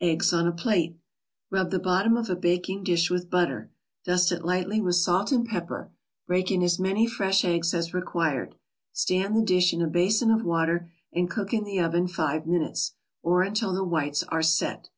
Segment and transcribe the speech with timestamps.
[0.00, 0.96] EGGS ON A PLATE
[1.50, 3.72] Rub the bottom of a baking dish with butter.
[4.04, 5.90] Dust it lightly with salt and pepper.
[6.24, 8.54] Break in as many fresh eggs as required.
[8.92, 12.92] Stand the dish in a basin of water and cook in the oven five minutes,
[13.24, 14.88] or until the whites are "set."